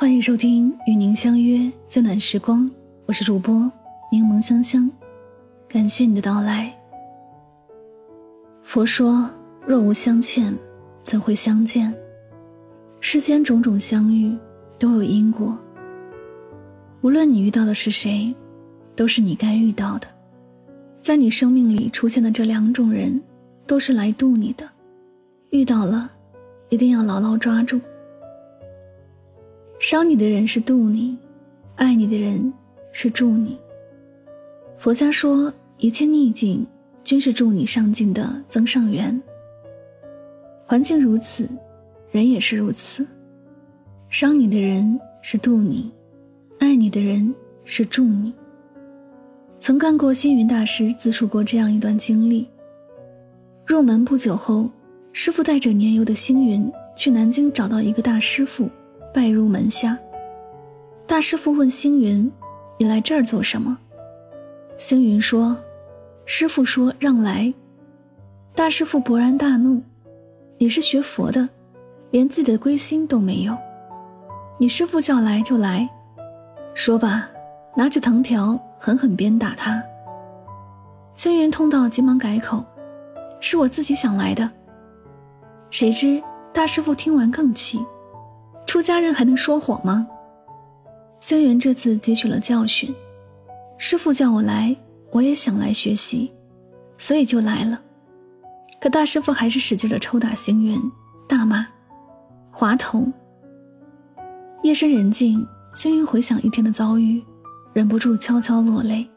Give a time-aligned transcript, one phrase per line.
[0.00, 2.70] 欢迎收听与您相约最暖时光，
[3.04, 3.68] 我是主播
[4.12, 4.88] 柠檬香香，
[5.68, 6.72] 感谢你的到来。
[8.62, 9.28] 佛说：
[9.66, 10.56] 若无相欠，
[11.02, 11.92] 怎会相见？
[13.00, 14.38] 世间种种相遇
[14.78, 15.58] 都有因果，
[17.00, 18.32] 无论你遇到的是谁，
[18.94, 20.06] 都是你该遇到的。
[21.00, 23.20] 在你生命里出现的这两种人，
[23.66, 24.64] 都是来渡你的，
[25.50, 26.08] 遇到了，
[26.68, 27.80] 一定要牢牢抓住。
[29.78, 31.16] 伤你的人是渡你，
[31.76, 32.52] 爱你的人
[32.90, 33.56] 是助你。
[34.76, 36.66] 佛家说，一切逆境
[37.04, 39.20] 均是助你上进的增上缘。
[40.66, 41.48] 环境如此，
[42.10, 43.06] 人也是如此。
[44.08, 45.92] 伤你的人是渡你，
[46.58, 47.32] 爱你的人
[47.64, 48.34] 是助你。
[49.60, 52.48] 曾看过星云大师自述过这样一段经历：
[53.64, 54.68] 入门不久后，
[55.12, 58.68] 师傅带着年幼的星云去南京找到一个大师傅。
[59.12, 59.98] 拜入门下，
[61.06, 62.30] 大师傅问星云
[62.78, 63.76] ：“你来这儿做什么？”
[64.78, 65.56] 星云说
[66.26, 67.52] ：“师傅说让来。”
[68.54, 69.82] 大师傅勃然大怒
[70.58, 71.48] ：“你是学佛的，
[72.10, 73.56] 连自己的归心都没有，
[74.58, 75.88] 你师傅叫来就来，
[76.74, 77.28] 说罢，
[77.76, 79.82] 拿起藤条狠狠鞭打他。”
[81.14, 82.64] 星云痛到急忙改口
[83.40, 84.48] ：“是我自己想来的。”
[85.70, 87.84] 谁知大师傅听完更气。
[88.68, 90.06] 出家人还能说谎吗？
[91.18, 92.94] 星云这次汲取了教训，
[93.78, 94.76] 师傅叫我来，
[95.10, 96.30] 我也想来学习，
[96.98, 97.80] 所以就来了。
[98.78, 100.78] 可大师傅还是使劲的抽打星云，
[101.26, 101.66] 大骂
[102.52, 103.10] ：“滑头！”
[104.62, 105.44] 夜深人静，
[105.74, 107.24] 星云回想一天的遭遇，
[107.72, 109.08] 忍不住悄悄落泪。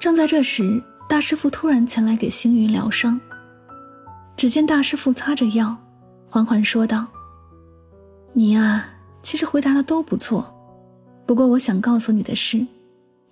[0.00, 3.20] 正在这时，大师傅突然前来给星云疗伤。
[4.38, 5.76] 只见大师傅擦着药，
[6.30, 7.06] 缓缓说道。
[8.38, 8.86] 你呀，
[9.22, 10.44] 其实回答的都不错，
[11.24, 12.66] 不过我想告诉你的是，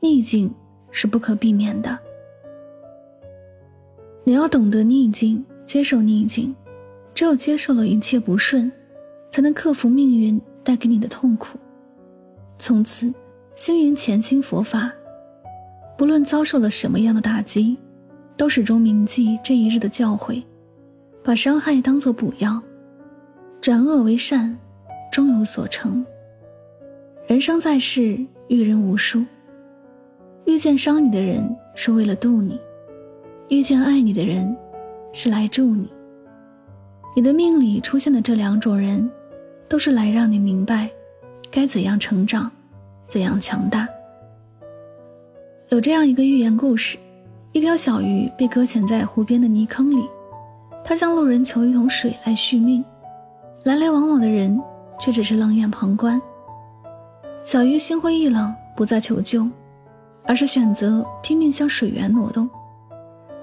[0.01, 0.51] 逆境
[0.91, 1.99] 是不可避免的。
[4.25, 6.57] 你要懂得逆境，接受逆境，
[7.15, 8.73] 只有接受了一切不顺，
[9.31, 11.59] 才能克服命运带给你的痛苦。
[12.59, 13.13] 从此，
[13.55, 14.91] 星云潜心佛法，
[15.99, 17.77] 不论遭受了什么样的打击，
[18.39, 20.43] 都始终铭记这一日的教诲，
[21.23, 22.59] 把伤害当作补药，
[23.61, 24.59] 转恶为善。
[25.15, 26.05] 终有所成。
[27.29, 29.25] 人生在世，遇人无数。
[30.45, 32.59] 遇见伤你的人是为了渡你，
[33.49, 34.57] 遇见爱你的人
[35.13, 35.89] 是来助你。
[37.15, 39.09] 你的命里出现的这两种人，
[39.69, 40.91] 都是来让你明白
[41.49, 42.51] 该怎样成长，
[43.07, 43.87] 怎样强大。
[45.69, 46.99] 有这样一个寓言故事：
[47.53, 50.05] 一条小鱼被搁浅在湖边的泥坑里，
[50.85, 52.85] 它向路人求一桶水来续命。
[53.63, 54.61] 来来往往的人。
[54.99, 56.21] 却只是冷眼旁观。
[57.43, 59.47] 小鱼心灰意冷，不再求救，
[60.25, 62.49] 而是选择拼命向水源挪动。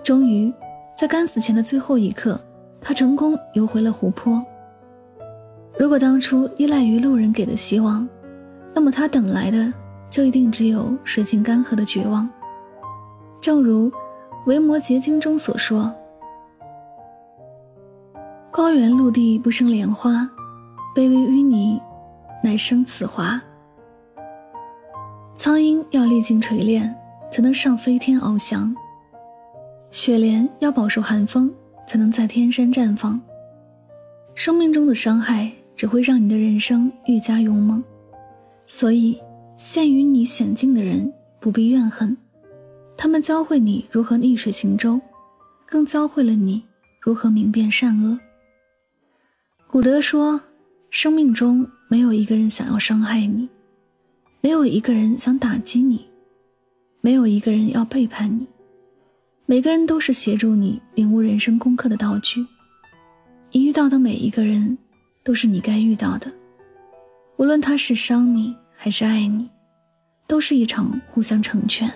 [0.03, 0.51] 终于，
[0.97, 2.39] 在干死前的最后一刻，
[2.81, 4.43] 它成功游回了湖泊。
[5.77, 8.07] 如果当初依赖于路人给的希望，
[8.73, 9.71] 那么他等来的
[10.09, 12.27] 就一定只有水尽干涸的绝望。
[13.39, 13.89] 正如
[14.45, 15.93] 《维摩诘经》中所说
[18.49, 20.27] ：“高原陆地不生莲花。”
[20.93, 21.81] 卑微淤泥，
[22.43, 23.41] 乃生此华。
[25.37, 26.93] 苍鹰要历经锤炼，
[27.31, 28.75] 才能上飞天翱翔；
[29.89, 31.49] 雪莲要饱受寒风，
[31.87, 33.19] 才能在天山绽放。
[34.35, 37.81] 生命中的伤害只会让你的人生愈加勇猛，
[38.67, 39.17] 所以
[39.55, 42.15] 陷于你险境的人不必怨恨，
[42.97, 44.99] 他们教会你如何逆水行舟，
[45.65, 46.61] 更教会了你
[46.99, 48.19] 如何明辨善恶。
[49.67, 50.37] 古德说。
[50.91, 53.47] 生命中没有一个人想要伤害你，
[54.41, 56.05] 没有一个人想打击你，
[56.99, 58.45] 没有一个人要背叛你。
[59.45, 62.45] 每个人都是协助你领悟人生功课的道具。
[63.51, 64.77] 你遇到的每一个人，
[65.23, 66.29] 都是你该遇到的。
[67.37, 69.49] 无论他是伤你还是爱你，
[70.27, 71.89] 都是一场互相成全。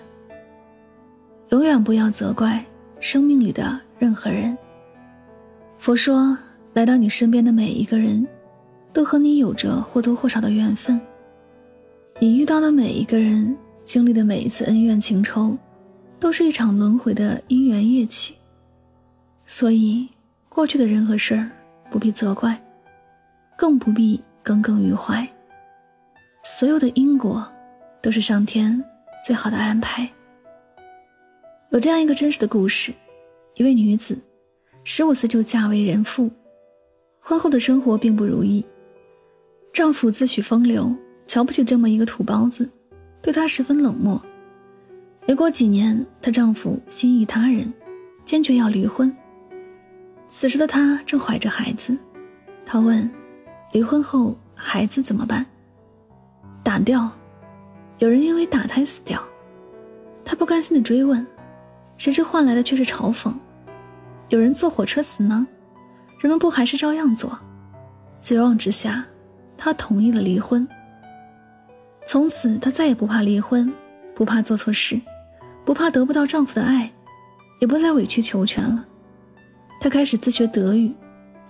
[1.49, 2.65] 永远不要责怪
[3.01, 4.57] 生命里的任何人。
[5.79, 6.37] 佛说，
[6.71, 8.25] 来到你身边的每一个人。
[8.95, 10.97] 都和你有着或多或少的缘分。
[12.17, 13.53] 你遇到的每一个人，
[13.83, 15.57] 经历的每一次恩怨情仇，
[16.17, 18.35] 都是一场轮回的因缘业起。
[19.45, 20.07] 所以，
[20.47, 21.51] 过去的人和事儿
[21.91, 22.57] 不必责怪，
[23.57, 25.27] 更不必耿耿于怀。
[26.41, 27.45] 所有的因果，
[28.01, 28.81] 都是上天
[29.21, 30.09] 最好的安排。
[31.71, 32.93] 有这样一个真实的故事：
[33.55, 34.17] 一位女子，
[34.85, 36.31] 十五岁就嫁为人妇，
[37.19, 38.65] 婚后的生活并不如意。
[39.75, 40.95] 丈夫自诩风流，
[41.27, 42.69] 瞧不起这么一个土包子，
[43.21, 44.19] 对她十分冷漠。
[45.27, 47.73] 没过几年，她丈夫心仪他人，
[48.23, 49.13] 坚决要离婚。
[50.29, 51.93] 此时的她正怀着孩子，
[52.65, 53.11] 她问
[53.73, 55.45] ：“离婚后孩子怎么办？”
[56.63, 57.11] 打掉。
[57.97, 59.21] 有人因为打胎死掉。
[60.23, 61.27] 她不甘心的追问，
[61.97, 63.29] 谁知换来的却是嘲讽。
[64.29, 65.45] 有人坐火车死呢，
[66.21, 67.37] 人们不还是照样坐？
[68.21, 69.05] 绝望之下。
[69.57, 70.67] 她同意了离婚。
[72.07, 73.71] 从此，她再也不怕离婚，
[74.13, 74.99] 不怕做错事，
[75.63, 76.91] 不怕得不到丈夫的爱，
[77.59, 78.85] 也不再委曲求全了。
[79.79, 80.91] 她开始自学德语，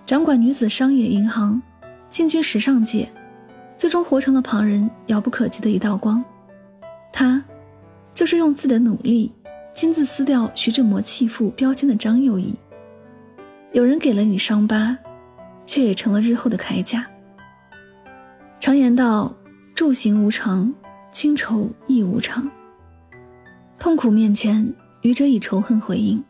[0.04, 1.60] 掌管女子商业银行，
[2.08, 3.08] 进军时尚界，
[3.76, 6.24] 最终活成了旁人遥不可及的一道光。
[7.12, 7.42] 她，
[8.14, 9.32] 就是用自己的努力，
[9.74, 12.54] 亲自撕掉徐志摩弃妇标签的张幼仪。
[13.72, 14.96] 有人给了你伤疤，
[15.66, 17.06] 却也成了日后的铠甲。
[18.66, 19.32] 常言道
[19.76, 20.74] ：“住行无常，
[21.12, 22.50] 清愁亦无常。”
[23.78, 26.20] 痛苦面前，愚者以仇恨回应，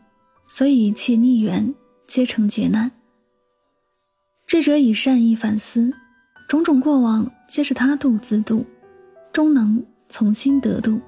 [0.47, 1.73] 所以一切逆缘
[2.05, 2.91] 皆成劫难。
[4.45, 5.91] 智者以善意反思，
[6.47, 8.63] 种种过往皆是他度自度，
[9.33, 10.91] 终能从心得度。《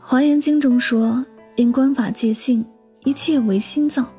[0.00, 1.22] 华严经》中说
[1.56, 2.64] ：“因观法界性，
[3.04, 4.10] 一切唯心造。”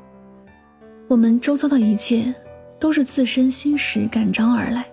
[1.09, 2.31] 我们周遭的一切，
[2.79, 4.85] 都是自身心识感召而来。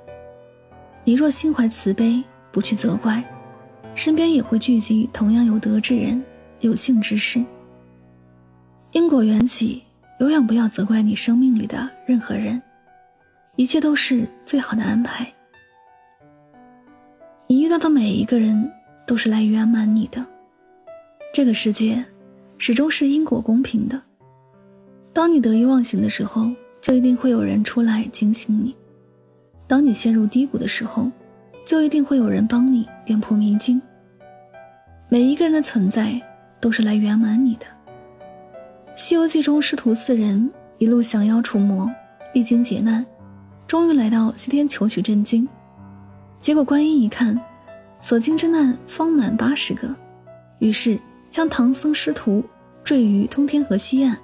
[1.10, 2.22] 你若心怀慈悲，
[2.52, 3.20] 不去责怪，
[3.96, 6.24] 身边也会聚集同样有德之人、
[6.60, 7.44] 有幸之事。
[8.92, 9.82] 因果缘起，
[10.20, 12.62] 永远不要责怪你生命里的任何人，
[13.56, 15.26] 一切都是最好的安排。
[17.48, 18.70] 你遇到的每一个人，
[19.04, 20.24] 都是来圆满你的。
[21.34, 22.04] 这个世界，
[22.56, 24.00] 始终是因果公平的。
[25.12, 26.48] 当你得意忘形的时候，
[26.80, 28.76] 就一定会有人出来警醒你。
[29.70, 31.08] 当你陷入低谷的时候，
[31.64, 33.80] 就一定会有人帮你点破迷津。
[35.08, 36.20] 每一个人的存在
[36.58, 37.66] 都是来圆满你的。
[38.96, 41.88] 《西游记》中师徒四人一路降妖除魔，
[42.34, 43.06] 历经劫难，
[43.68, 45.48] 终于来到西天求取真经。
[46.40, 47.40] 结果观音一看，
[48.00, 49.88] 所经之难方满八十个，
[50.58, 50.98] 于是
[51.30, 52.42] 将唐僧师徒
[52.82, 54.18] 坠于通天河西岸，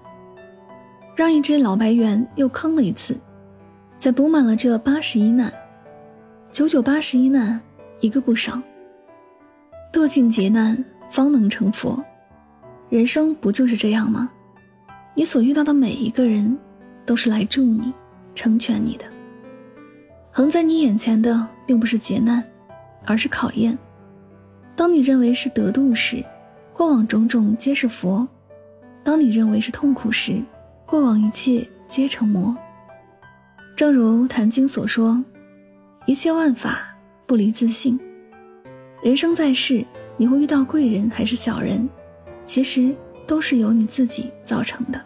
[1.14, 3.16] 让一只老白猿又坑了一次。
[4.06, 5.52] 才补满了这八十一难，
[6.52, 7.60] 九九八十一难，
[7.98, 8.62] 一个不少。
[9.92, 10.78] 渡尽劫难，
[11.10, 12.00] 方能成佛。
[12.88, 14.30] 人生不就是这样吗？
[15.16, 16.56] 你所遇到的每一个人，
[17.04, 17.92] 都是来助你、
[18.32, 19.04] 成全你的。
[20.30, 22.40] 横在你眼前的，并不是劫难，
[23.04, 23.76] 而是考验。
[24.76, 26.24] 当你认为是得度时，
[26.72, 28.24] 过往种种皆是佛；
[29.02, 30.40] 当你认为是痛苦时，
[30.86, 32.56] 过往一切皆成魔。
[33.76, 35.22] 正如《坛经》所说
[36.06, 36.96] ：“一切万法
[37.26, 38.00] 不离自性。”
[39.04, 39.84] 人生在世，
[40.16, 41.86] 你会遇到贵人还是小人，
[42.42, 42.96] 其实
[43.26, 44.98] 都是由你自己造成的。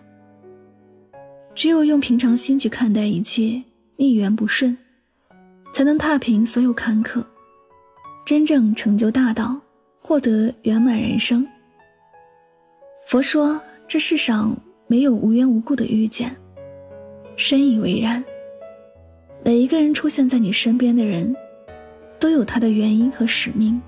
[1.53, 3.61] 只有用平常心去看待一切
[3.97, 4.79] 逆缘不顺，
[5.75, 7.25] 才能踏平所有坎坷，
[8.25, 9.61] 真正成就大道，
[9.99, 11.45] 获得圆满人生。
[13.09, 14.57] 佛说：“这世上
[14.87, 16.33] 没有无缘无故的遇见。”
[17.35, 18.23] 深以为然。
[19.43, 21.35] 每一个人出现在你身边的人，
[22.19, 23.81] 都有他的原因和使命，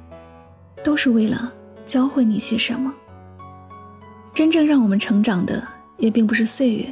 [0.82, 1.52] 都是为了
[1.84, 2.92] 教会你些什么。
[4.32, 5.62] 真正让我们成长的，
[5.98, 6.86] 也并不是岁月，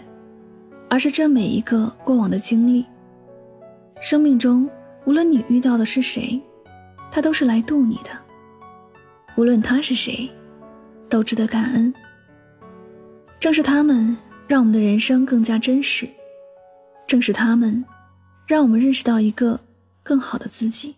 [0.90, 2.84] 而是这每一个过往的经历。
[4.02, 4.68] 生命中，
[5.06, 6.38] 无论你遇到的是谁，
[7.10, 8.10] 他都是来渡你的。
[9.36, 10.30] 无论他是谁，
[11.08, 11.92] 都值得感恩。
[13.40, 14.14] 正是他们，
[14.46, 16.06] 让我们的人生更加真实。
[17.06, 17.82] 正是他们。
[18.50, 19.60] 让我们认识到一个
[20.02, 20.96] 更好的自己。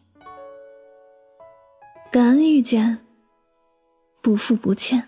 [2.11, 2.99] 感恩遇见，
[4.23, 5.07] 不负不欠。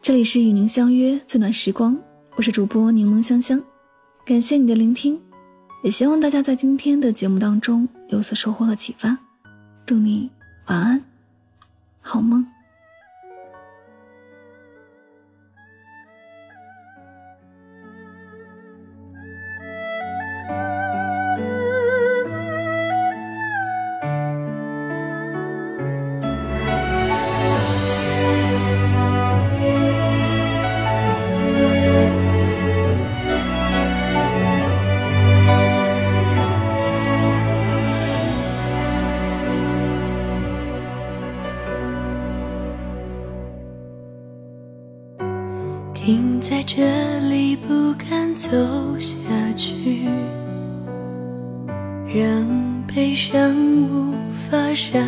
[0.00, 1.98] 这里是与您相约最暖时光，
[2.36, 3.60] 我是主播柠檬香香，
[4.24, 5.20] 感谢你的聆听，
[5.82, 9.18] 也希望大家在今天的节目当中有所收获和启发。
[9.84, 10.30] 祝你
[10.68, 11.04] 晚安，
[12.00, 12.46] 好梦。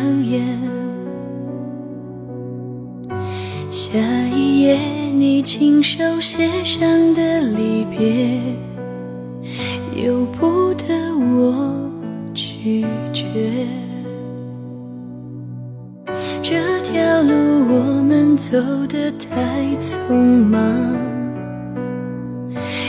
[0.09, 0.43] 上演。
[3.69, 3.99] 下
[4.33, 4.75] 一页，
[5.13, 8.41] 你亲手写上的离别，
[10.03, 11.87] 由不得我
[12.33, 13.67] 拒绝。
[16.41, 17.31] 这条路
[17.69, 20.15] 我们走得太匆
[20.49, 20.59] 忙，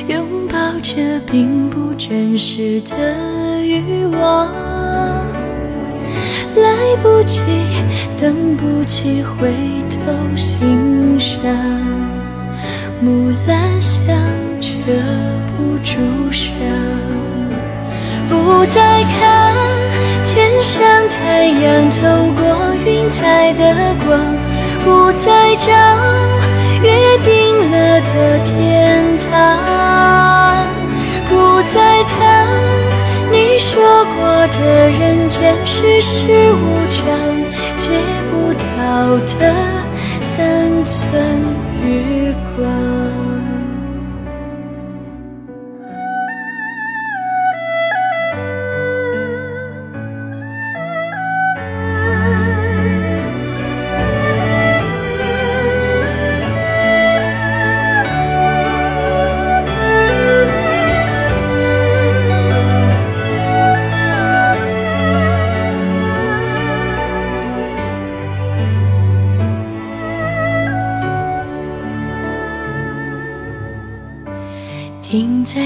[0.08, 4.48] 拥抱着并不真实的欲望，
[7.30, 7.40] 来不及，
[8.20, 9.48] 等不及回
[9.88, 9.96] 头
[10.36, 11.40] 欣赏，
[13.00, 14.16] 木兰香
[14.60, 14.68] 遮
[15.56, 15.92] 不住
[16.32, 16.50] 伤，
[18.28, 19.54] 不再看
[20.24, 22.00] 天上太阳透
[22.34, 23.62] 过云彩的
[24.04, 24.20] 光，
[24.84, 25.70] 不再找
[26.82, 27.30] 约定
[27.70, 30.66] 了的天堂，
[31.28, 32.48] 不再谈
[33.30, 33.80] 你说
[34.16, 34.26] 过
[34.58, 37.06] 的人前世事无常，
[37.78, 37.88] 借
[38.30, 39.54] 不到的
[40.20, 41.24] 三寸
[41.84, 42.99] 日光。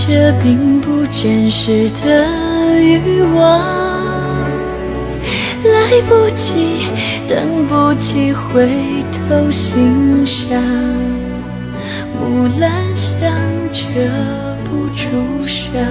[0.00, 3.58] 这并不真实的欲望，
[5.64, 6.86] 来不及，
[7.26, 8.70] 等不及回
[9.12, 10.62] 头欣赏，
[12.18, 13.30] 木兰香
[13.70, 13.82] 遮
[14.64, 15.84] 不住伤。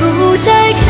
[0.00, 0.87] 不再看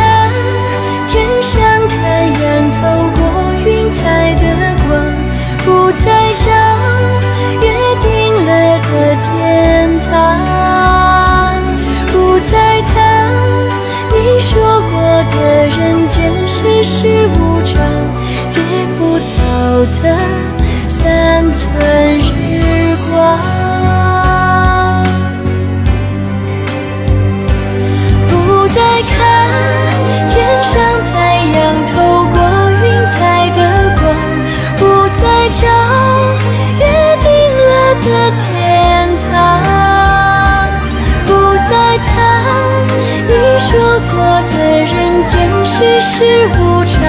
[16.58, 17.06] 世事
[17.38, 17.78] 无常，
[18.50, 18.60] 借
[18.98, 20.18] 不到的
[45.78, 46.24] 世事
[46.58, 47.00] 无常，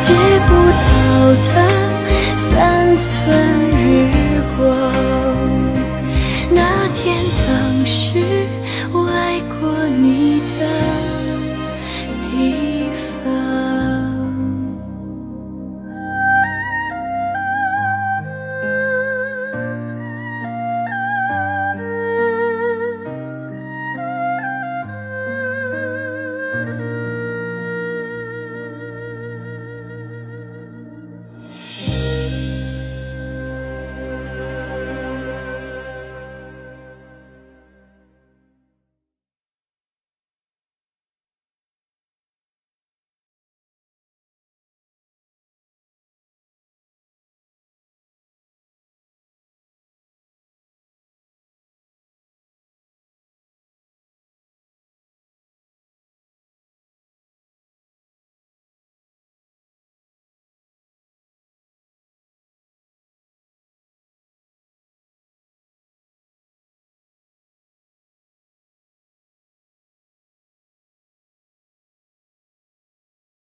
[0.00, 0.12] 借
[0.48, 3.69] 不到的三寸。